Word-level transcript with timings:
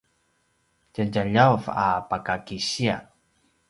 tjadjaljav 0.93 1.61
a 1.85 1.87
pakakisia 2.09 2.95